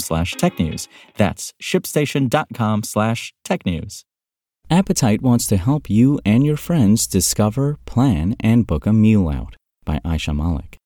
slash 0.00 0.34
technews. 0.34 0.88
That's 1.16 1.52
shipstation.com 1.62 2.82
slash 2.84 3.32
technews. 3.44 4.04
Appetite 4.70 5.20
wants 5.20 5.46
to 5.48 5.56
help 5.56 5.90
you 5.90 6.18
and 6.24 6.46
your 6.46 6.56
friends 6.56 7.06
discover, 7.06 7.78
plan, 7.84 8.34
and 8.40 8.66
book 8.66 8.86
a 8.86 8.92
meal 8.92 9.28
out 9.28 9.56
by 9.84 9.98
Aisha 10.04 10.34
Malik. 10.34 10.78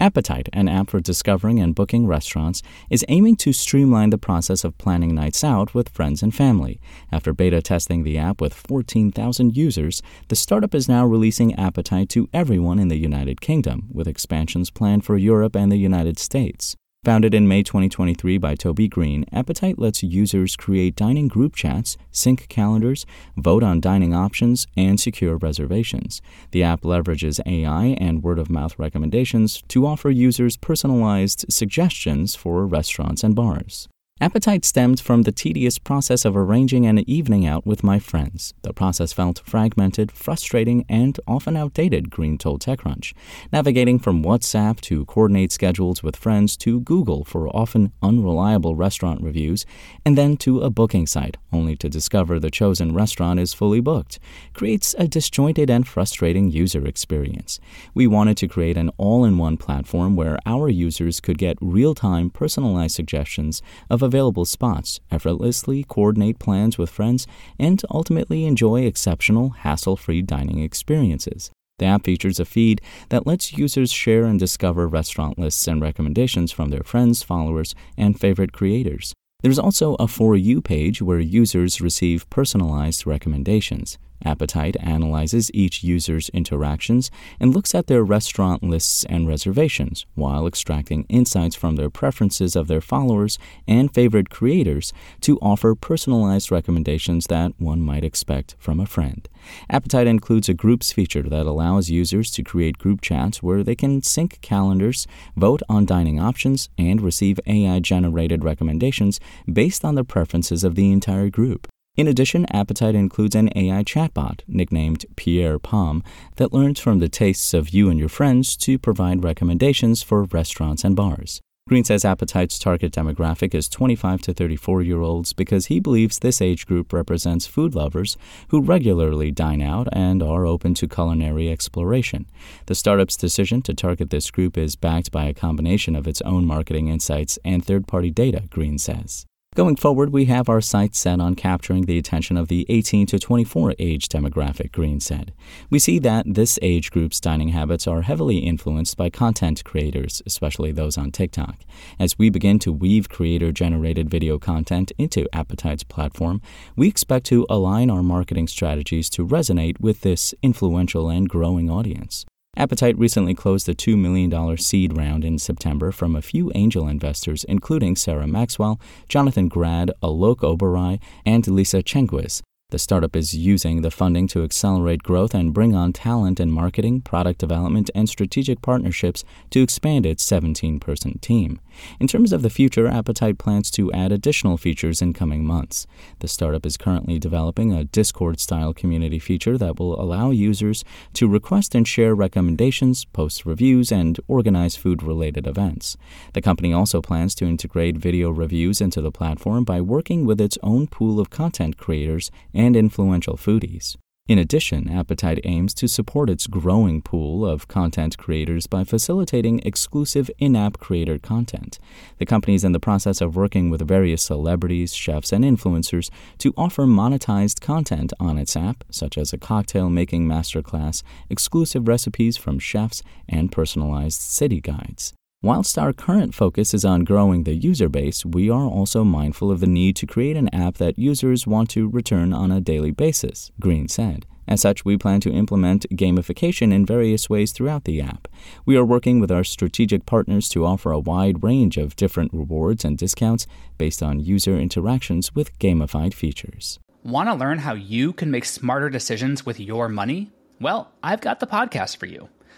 Appetite, 0.00 0.48
an 0.52 0.66
app 0.66 0.90
for 0.90 0.98
discovering 0.98 1.60
and 1.60 1.74
booking 1.74 2.08
restaurants, 2.08 2.62
is 2.90 3.04
aiming 3.08 3.36
to 3.36 3.52
streamline 3.52 4.10
the 4.10 4.18
process 4.18 4.64
of 4.64 4.76
planning 4.76 5.14
nights 5.14 5.44
out 5.44 5.72
with 5.72 5.88
friends 5.88 6.20
and 6.20 6.34
family. 6.34 6.80
After 7.12 7.32
beta 7.32 7.62
testing 7.62 8.02
the 8.02 8.18
app 8.18 8.40
with 8.40 8.52
14,000 8.52 9.56
users, 9.56 10.02
the 10.28 10.34
startup 10.34 10.74
is 10.74 10.88
now 10.88 11.06
releasing 11.06 11.54
Appetite 11.54 12.08
to 12.10 12.28
everyone 12.32 12.80
in 12.80 12.88
the 12.88 12.98
United 12.98 13.40
Kingdom, 13.40 13.86
with 13.92 14.08
expansions 14.08 14.68
planned 14.68 15.04
for 15.04 15.16
Europe 15.16 15.54
and 15.54 15.70
the 15.70 15.76
United 15.76 16.18
States. 16.18 16.74
Founded 17.04 17.34
in 17.34 17.46
May 17.46 17.62
2023 17.62 18.38
by 18.38 18.54
Toby 18.54 18.88
Green, 18.88 19.26
Appetite 19.30 19.78
lets 19.78 20.02
users 20.02 20.56
create 20.56 20.96
dining 20.96 21.28
group 21.28 21.54
chats, 21.54 21.98
sync 22.10 22.48
calendars, 22.48 23.04
vote 23.36 23.62
on 23.62 23.78
dining 23.78 24.14
options, 24.14 24.66
and 24.74 24.98
secure 24.98 25.36
reservations. 25.36 26.22
The 26.52 26.62
app 26.62 26.80
leverages 26.80 27.40
AI 27.44 27.88
and 28.00 28.22
word 28.22 28.38
of 28.38 28.48
mouth 28.48 28.78
recommendations 28.78 29.62
to 29.68 29.86
offer 29.86 30.08
users 30.08 30.56
personalized 30.56 31.44
suggestions 31.50 32.34
for 32.34 32.66
restaurants 32.66 33.22
and 33.22 33.36
bars. 33.36 33.86
Appetite 34.20 34.64
stemmed 34.64 35.00
from 35.00 35.22
the 35.22 35.32
tedious 35.32 35.76
process 35.76 36.24
of 36.24 36.36
arranging 36.36 36.86
an 36.86 37.00
evening 37.10 37.44
out 37.44 37.66
with 37.66 37.82
my 37.82 37.98
friends. 37.98 38.54
The 38.62 38.72
process 38.72 39.12
felt 39.12 39.42
fragmented, 39.44 40.12
frustrating, 40.12 40.84
and 40.88 41.18
often 41.26 41.56
outdated, 41.56 42.10
Green 42.10 42.38
told 42.38 42.62
TechCrunch. 42.62 43.12
Navigating 43.52 43.98
from 43.98 44.22
WhatsApp 44.22 44.80
to 44.82 45.04
coordinate 45.06 45.50
schedules 45.50 46.04
with 46.04 46.14
friends 46.14 46.56
to 46.58 46.78
Google 46.78 47.24
for 47.24 47.48
often 47.48 47.92
unreliable 48.02 48.76
restaurant 48.76 49.20
reviews, 49.20 49.66
and 50.06 50.16
then 50.16 50.36
to 50.36 50.60
a 50.60 50.70
booking 50.70 51.08
site, 51.08 51.36
only 51.52 51.74
to 51.74 51.88
discover 51.88 52.38
the 52.38 52.52
chosen 52.52 52.94
restaurant 52.94 53.40
is 53.40 53.52
fully 53.52 53.80
booked, 53.80 54.20
creates 54.52 54.94
a 54.96 55.08
disjointed 55.08 55.68
and 55.68 55.88
frustrating 55.88 56.52
user 56.52 56.86
experience. 56.86 57.58
We 57.94 58.06
wanted 58.06 58.36
to 58.36 58.48
create 58.48 58.76
an 58.76 58.90
all 58.96 59.24
in 59.24 59.38
one 59.38 59.56
platform 59.56 60.14
where 60.14 60.38
our 60.46 60.68
users 60.68 61.20
could 61.20 61.36
get 61.36 61.58
real 61.60 61.96
time 61.96 62.30
personalized 62.30 62.94
suggestions 62.94 63.60
of 63.90 64.03
available 64.04 64.44
spots, 64.44 65.00
effortlessly 65.10 65.82
coordinate 65.82 66.38
plans 66.38 66.78
with 66.78 66.90
friends, 66.90 67.26
and 67.58 67.82
ultimately 67.90 68.44
enjoy 68.44 68.82
exceptional, 68.82 69.50
hassle 69.50 69.96
free 69.96 70.22
dining 70.22 70.60
experiences. 70.60 71.50
The 71.78 71.86
app 71.86 72.04
features 72.04 72.38
a 72.38 72.44
feed 72.44 72.80
that 73.08 73.26
lets 73.26 73.58
users 73.58 73.90
share 73.90 74.24
and 74.26 74.38
discover 74.38 74.86
restaurant 74.86 75.40
lists 75.40 75.66
and 75.66 75.82
recommendations 75.82 76.52
from 76.52 76.70
their 76.70 76.84
friends, 76.84 77.24
followers, 77.24 77.74
and 77.96 78.18
favorite 78.18 78.52
creators. 78.52 79.12
There's 79.42 79.58
also 79.58 79.96
a 79.96 80.06
For 80.06 80.36
You 80.36 80.62
page 80.62 81.02
where 81.02 81.18
users 81.18 81.80
receive 81.80 82.30
personalized 82.30 83.06
recommendations. 83.06 83.98
Appetite 84.24 84.76
analyzes 84.80 85.50
each 85.52 85.82
user's 85.82 86.28
interactions 86.30 87.10
and 87.38 87.54
looks 87.54 87.74
at 87.74 87.86
their 87.86 88.02
restaurant 88.02 88.62
lists 88.62 89.04
and 89.04 89.28
reservations 89.28 90.06
while 90.14 90.46
extracting 90.46 91.04
insights 91.08 91.54
from 91.54 91.76
their 91.76 91.90
preferences 91.90 92.56
of 92.56 92.66
their 92.66 92.80
followers 92.80 93.38
and 93.68 93.92
favorite 93.92 94.30
creators 94.30 94.92
to 95.20 95.38
offer 95.40 95.74
personalized 95.74 96.50
recommendations 96.50 97.26
that 97.26 97.52
one 97.58 97.80
might 97.80 98.04
expect 98.04 98.54
from 98.58 98.80
a 98.80 98.86
friend. 98.86 99.28
Appetite 99.68 100.06
includes 100.06 100.48
a 100.48 100.54
groups 100.54 100.92
feature 100.92 101.22
that 101.22 101.46
allows 101.46 101.90
users 101.90 102.30
to 102.30 102.42
create 102.42 102.78
group 102.78 103.00
chats 103.00 103.42
where 103.42 103.62
they 103.62 103.74
can 103.74 104.02
sync 104.02 104.40
calendars, 104.40 105.06
vote 105.36 105.62
on 105.68 105.84
dining 105.84 106.18
options, 106.18 106.68
and 106.78 107.00
receive 107.00 107.38
AI 107.46 107.78
generated 107.80 108.42
recommendations 108.42 109.20
based 109.52 109.84
on 109.84 109.94
the 109.94 110.04
preferences 110.04 110.64
of 110.64 110.74
the 110.74 110.90
entire 110.90 111.28
group. 111.28 111.68
In 111.96 112.08
addition, 112.08 112.44
Appetite 112.46 112.96
includes 112.96 113.36
an 113.36 113.50
AI 113.54 113.84
chatbot, 113.84 114.40
nicknamed 114.48 115.06
Pierre 115.14 115.60
Palm, 115.60 116.02
that 116.36 116.52
learns 116.52 116.80
from 116.80 116.98
the 116.98 117.08
tastes 117.08 117.54
of 117.54 117.70
you 117.70 117.88
and 117.88 118.00
your 118.00 118.08
friends 118.08 118.56
to 118.56 118.80
provide 118.80 119.22
recommendations 119.22 120.02
for 120.02 120.24
restaurants 120.24 120.82
and 120.82 120.96
bars. 120.96 121.40
Green 121.68 121.84
says 121.84 122.04
Appetite's 122.04 122.58
target 122.58 122.92
demographic 122.92 123.54
is 123.54 123.68
25 123.68 124.22
to 124.22 124.34
34 124.34 124.82
year 124.82 125.00
olds 125.00 125.32
because 125.32 125.66
he 125.66 125.78
believes 125.78 126.18
this 126.18 126.42
age 126.42 126.66
group 126.66 126.92
represents 126.92 127.46
food 127.46 127.76
lovers 127.76 128.16
who 128.48 128.60
regularly 128.60 129.30
dine 129.30 129.62
out 129.62 129.88
and 129.92 130.20
are 130.20 130.46
open 130.46 130.74
to 130.74 130.88
culinary 130.88 131.48
exploration. 131.48 132.26
The 132.66 132.74
startup's 132.74 133.16
decision 133.16 133.62
to 133.62 133.72
target 133.72 134.10
this 134.10 134.32
group 134.32 134.58
is 134.58 134.74
backed 134.74 135.12
by 135.12 135.26
a 135.26 135.32
combination 135.32 135.94
of 135.94 136.08
its 136.08 136.20
own 136.22 136.44
marketing 136.44 136.88
insights 136.88 137.38
and 137.44 137.64
third 137.64 137.86
party 137.86 138.10
data, 138.10 138.42
Green 138.50 138.78
says. 138.78 139.24
Going 139.54 139.76
forward, 139.76 140.12
we 140.12 140.24
have 140.24 140.48
our 140.48 140.60
sights 140.60 140.98
set 140.98 141.20
on 141.20 141.36
capturing 141.36 141.82
the 141.82 141.96
attention 141.96 142.36
of 142.36 142.48
the 142.48 142.66
18 142.68 143.06
to 143.06 143.20
24 143.20 143.76
age 143.78 144.08
demographic, 144.08 144.72
Green 144.72 144.98
said. 144.98 145.32
We 145.70 145.78
see 145.78 146.00
that 146.00 146.24
this 146.26 146.58
age 146.60 146.90
group's 146.90 147.20
dining 147.20 147.50
habits 147.50 147.86
are 147.86 148.02
heavily 148.02 148.38
influenced 148.38 148.96
by 148.96 149.10
content 149.10 149.62
creators, 149.62 150.22
especially 150.26 150.72
those 150.72 150.98
on 150.98 151.12
TikTok. 151.12 151.58
As 152.00 152.18
we 152.18 152.30
begin 152.30 152.58
to 152.60 152.72
weave 152.72 153.08
creator 153.08 153.52
generated 153.52 154.10
video 154.10 154.40
content 154.40 154.90
into 154.98 155.28
Appetite's 155.32 155.84
platform, 155.84 156.42
we 156.74 156.88
expect 156.88 157.24
to 157.26 157.46
align 157.48 157.90
our 157.90 158.02
marketing 158.02 158.48
strategies 158.48 159.08
to 159.10 159.24
resonate 159.24 159.78
with 159.78 160.00
this 160.00 160.34
influential 160.42 161.08
and 161.08 161.28
growing 161.28 161.70
audience. 161.70 162.26
Appetite 162.56 162.96
recently 162.96 163.34
closed 163.34 163.68
a 163.68 163.74
$2 163.74 163.98
million 163.98 164.56
seed 164.56 164.96
round 164.96 165.24
in 165.24 165.38
September 165.38 165.90
from 165.90 166.14
a 166.14 166.22
few 166.22 166.52
angel 166.54 166.86
investors, 166.86 167.44
including 167.44 167.96
Sarah 167.96 168.28
Maxwell, 168.28 168.80
Jonathan 169.08 169.48
Grad, 169.48 169.90
Alok 170.02 170.38
Oberai, 170.38 171.00
and 171.26 171.46
Lisa 171.48 171.82
Chengiz. 171.82 172.42
The 172.70 172.78
startup 172.78 173.14
is 173.14 173.34
using 173.34 173.82
the 173.82 173.90
funding 173.90 174.26
to 174.28 174.42
accelerate 174.42 175.02
growth 175.02 175.34
and 175.34 175.52
bring 175.52 175.74
on 175.74 175.92
talent 175.92 176.40
in 176.40 176.50
marketing, 176.50 177.02
product 177.02 177.38
development, 177.38 177.90
and 177.94 178.08
strategic 178.08 178.62
partnerships 178.62 179.24
to 179.50 179.62
expand 179.62 180.06
its 180.06 180.24
17 180.24 180.80
person 180.80 181.18
team. 181.18 181.60
In 182.00 182.06
terms 182.06 182.32
of 182.32 182.42
the 182.42 182.50
future, 182.50 182.86
Appetite 182.86 183.38
plans 183.38 183.70
to 183.72 183.92
add 183.92 184.12
additional 184.12 184.56
features 184.56 185.02
in 185.02 185.12
coming 185.12 185.44
months. 185.44 185.86
The 186.20 186.28
startup 186.28 186.66
is 186.66 186.76
currently 186.76 187.18
developing 187.18 187.72
a 187.72 187.84
Discord 187.84 188.40
style 188.40 188.72
community 188.72 189.18
feature 189.18 189.58
that 189.58 189.78
will 189.78 190.00
allow 190.00 190.30
users 190.30 190.84
to 191.14 191.28
request 191.28 191.74
and 191.74 191.86
share 191.86 192.14
recommendations, 192.14 193.04
post 193.04 193.44
reviews, 193.44 193.90
and 193.90 194.18
organize 194.28 194.76
food 194.76 195.02
related 195.02 195.46
events. 195.46 195.96
The 196.32 196.42
company 196.42 196.72
also 196.72 197.00
plans 197.00 197.34
to 197.36 197.46
integrate 197.46 197.96
video 197.96 198.30
reviews 198.30 198.80
into 198.80 199.00
the 199.00 199.12
platform 199.12 199.64
by 199.64 199.80
working 199.80 200.26
with 200.26 200.40
its 200.40 200.58
own 200.62 200.86
pool 200.86 201.20
of 201.20 201.30
content 201.30 201.76
creators 201.76 202.30
and 202.52 202.76
influential 202.76 203.36
foodies. 203.36 203.96
In 204.26 204.38
addition, 204.38 204.90
Appetite 204.90 205.40
aims 205.44 205.74
to 205.74 205.86
support 205.86 206.30
its 206.30 206.46
growing 206.46 207.02
pool 207.02 207.44
of 207.44 207.68
content 207.68 208.16
creators 208.16 208.66
by 208.66 208.82
facilitating 208.82 209.58
exclusive 209.58 210.30
in 210.38 210.56
app 210.56 210.78
creator 210.78 211.18
content. 211.18 211.78
The 212.16 212.24
company 212.24 212.54
is 212.54 212.64
in 212.64 212.72
the 212.72 212.80
process 212.80 213.20
of 213.20 213.36
working 213.36 213.68
with 213.68 213.86
various 213.86 214.22
celebrities, 214.22 214.94
chefs, 214.94 215.30
and 215.30 215.44
influencers 215.44 216.08
to 216.38 216.54
offer 216.56 216.84
monetized 216.84 217.60
content 217.60 218.14
on 218.18 218.38
its 218.38 218.56
app, 218.56 218.82
such 218.88 219.18
as 219.18 219.34
a 219.34 219.38
cocktail 219.38 219.90
making 219.90 220.26
masterclass, 220.26 221.02
exclusive 221.28 221.86
recipes 221.86 222.38
from 222.38 222.58
chefs, 222.58 223.02
and 223.28 223.52
personalized 223.52 224.22
city 224.22 224.62
guides. 224.62 225.12
Whilst 225.44 225.76
our 225.76 225.92
current 225.92 226.34
focus 226.34 226.72
is 226.72 226.86
on 226.86 227.04
growing 227.04 227.44
the 227.44 227.54
user 227.54 227.90
base, 227.90 228.24
we 228.24 228.48
are 228.48 228.64
also 228.64 229.04
mindful 229.04 229.50
of 229.50 229.60
the 229.60 229.66
need 229.66 229.94
to 229.96 230.06
create 230.06 230.38
an 230.38 230.48
app 230.54 230.78
that 230.78 230.98
users 230.98 231.46
want 231.46 231.68
to 231.72 231.86
return 231.86 232.32
on 232.32 232.50
a 232.50 232.62
daily 232.62 232.92
basis, 232.92 233.52
Green 233.60 233.86
said. 233.86 234.24
As 234.48 234.62
such, 234.62 234.86
we 234.86 234.96
plan 234.96 235.20
to 235.20 235.30
implement 235.30 235.84
gamification 235.90 236.72
in 236.72 236.86
various 236.86 237.28
ways 237.28 237.52
throughout 237.52 237.84
the 237.84 238.00
app. 238.00 238.26
We 238.64 238.78
are 238.78 238.86
working 238.86 239.20
with 239.20 239.30
our 239.30 239.44
strategic 239.44 240.06
partners 240.06 240.48
to 240.48 240.64
offer 240.64 240.92
a 240.92 240.98
wide 240.98 241.44
range 241.44 241.76
of 241.76 241.94
different 241.94 242.32
rewards 242.32 242.82
and 242.82 242.96
discounts 242.96 243.46
based 243.76 244.02
on 244.02 244.20
user 244.20 244.56
interactions 244.56 245.34
with 245.34 245.58
gamified 245.58 246.14
features. 246.14 246.78
Want 247.02 247.28
to 247.28 247.34
learn 247.34 247.58
how 247.58 247.74
you 247.74 248.14
can 248.14 248.30
make 248.30 248.46
smarter 248.46 248.88
decisions 248.88 249.44
with 249.44 249.60
your 249.60 249.90
money? 249.90 250.32
Well, 250.58 250.90
I've 251.02 251.20
got 251.20 251.40
the 251.40 251.46
podcast 251.46 251.98
for 251.98 252.06
you. 252.06 252.30